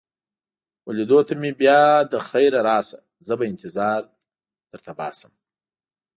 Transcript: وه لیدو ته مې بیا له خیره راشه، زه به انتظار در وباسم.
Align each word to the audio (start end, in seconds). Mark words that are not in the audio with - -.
وه 0.85 0.93
لیدو 0.97 1.19
ته 1.27 1.33
مې 1.41 1.51
بیا 1.61 1.79
له 2.11 2.19
خیره 2.29 2.59
راشه، 2.69 2.99
زه 3.27 3.33
به 3.39 3.45
انتظار 3.51 4.01
در 4.69 4.79
وباسم. 4.85 5.33